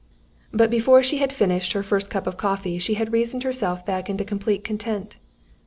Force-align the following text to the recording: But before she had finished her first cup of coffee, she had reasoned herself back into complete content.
But 0.51 0.71
before 0.71 1.03
she 1.03 1.19
had 1.19 1.31
finished 1.31 1.73
her 1.73 1.83
first 1.83 2.09
cup 2.09 2.25
of 2.25 2.35
coffee, 2.35 2.79
she 2.79 2.95
had 2.95 3.13
reasoned 3.13 3.43
herself 3.43 3.85
back 3.85 4.09
into 4.09 4.25
complete 4.25 4.63
content. 4.63 5.17